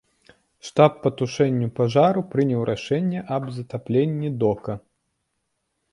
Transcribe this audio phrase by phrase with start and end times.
[0.67, 4.73] Штаб па тушэнню пажару прыняў рашэнне аб затапленні дока.